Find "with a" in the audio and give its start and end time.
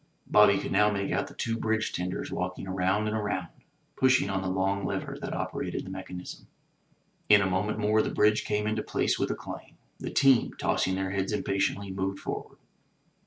9.19-9.35